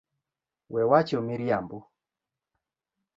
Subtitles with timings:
[0.73, 1.77] We wacho miriambo